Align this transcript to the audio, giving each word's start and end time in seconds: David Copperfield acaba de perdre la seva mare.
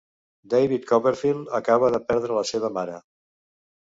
David 0.51 0.85
Copperfield 0.91 1.49
acaba 1.57 1.91
de 1.97 1.99
perdre 2.07 2.39
la 2.39 2.43
seva 2.53 2.73
mare. 2.79 2.97